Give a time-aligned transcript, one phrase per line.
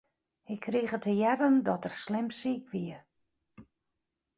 [0.47, 2.97] Hy krige te hearren dat er slim siik wie.